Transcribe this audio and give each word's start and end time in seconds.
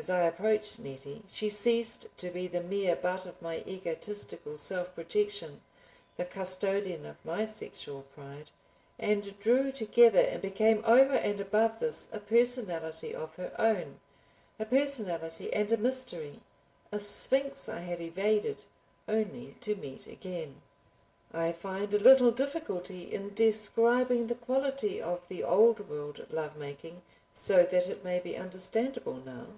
As 0.00 0.08
I 0.08 0.20
approached 0.20 0.78
Nettie 0.78 1.24
she 1.28 1.50
ceased 1.50 2.06
to 2.18 2.30
be 2.30 2.46
the 2.46 2.62
mere 2.62 2.94
butt 2.94 3.26
of 3.26 3.42
my 3.42 3.64
egotistical 3.66 4.56
self 4.56 4.94
projection, 4.94 5.60
the 6.16 6.24
custodian 6.24 7.04
of 7.04 7.16
my 7.24 7.44
sexual 7.44 8.02
pride, 8.02 8.50
and 8.96 9.36
drew 9.40 9.72
together 9.72 10.20
and 10.20 10.40
became 10.40 10.84
over 10.84 11.14
and 11.14 11.40
above 11.40 11.80
this 11.80 12.06
a 12.12 12.20
personality 12.20 13.12
of 13.12 13.34
her 13.34 13.52
own, 13.58 13.98
a 14.60 14.64
personality 14.64 15.52
and 15.52 15.72
a 15.72 15.76
mystery, 15.76 16.38
a 16.92 17.00
sphinx 17.00 17.68
I 17.68 17.80
had 17.80 17.98
evaded 17.98 18.62
only 19.08 19.56
to 19.62 19.74
meet 19.74 20.06
again. 20.06 20.62
I 21.32 21.50
find 21.50 21.92
a 21.92 21.98
little 21.98 22.30
difficulty 22.30 23.12
in 23.12 23.34
describing 23.34 24.28
the 24.28 24.36
quality 24.36 25.02
of 25.02 25.26
the 25.26 25.42
old 25.42 25.88
world 25.90 26.24
love 26.30 26.56
making 26.56 27.02
so 27.34 27.64
that 27.64 27.88
it 27.88 28.04
may 28.04 28.20
be 28.20 28.36
understandable 28.36 29.14
now. 29.16 29.56